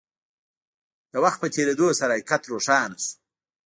د 1.11 1.13
وخت 1.23 1.37
په 1.41 1.47
تېرېدو 1.55 1.87
سره 1.99 2.13
حقيقت 2.15 2.41
روښانه 2.51 2.97
شو. 3.03 3.11